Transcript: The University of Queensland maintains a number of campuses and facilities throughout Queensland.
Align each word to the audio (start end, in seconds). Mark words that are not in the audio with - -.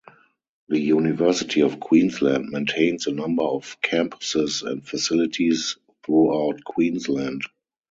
The 0.69 0.79
University 0.79 1.61
of 1.61 1.79
Queensland 1.79 2.49
maintains 2.49 3.05
a 3.05 3.11
number 3.11 3.43
of 3.43 3.77
campuses 3.83 4.63
and 4.67 4.83
facilities 4.83 5.77
throughout 6.03 6.63
Queensland. 6.65 7.43